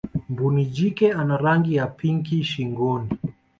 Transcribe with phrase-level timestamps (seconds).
[0.29, 3.09] mbuni jike ana rangi ya pinki shingonis